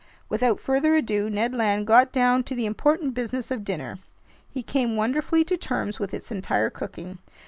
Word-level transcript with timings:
Without 0.29 0.59
further 0.59 0.95
ado, 0.95 1.29
Ned 1.29 1.53
Land 1.53 1.85
got 1.85 2.11
down 2.11 2.43
to 2.45 2.55
the 2.55 2.65
important 2.65 3.13
business 3.13 3.51
of 3.51 3.63
dinner. 3.63 3.99
He 4.49 4.63
came 4.63 4.95
wonderfully 4.95 5.43
to 5.43 5.57
terms 5.57 5.99
with 5.99 6.11
its 6.11 6.31
entire 6.31 6.71
cooking. 6.71 7.19